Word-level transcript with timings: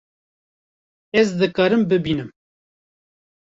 Ez 1.13 1.29
dikarim 1.39 1.89
bibînim 1.89 2.31